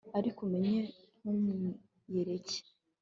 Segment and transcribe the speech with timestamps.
[0.19, 0.79] ariko umenye
[1.19, 2.57] ntumwiyereke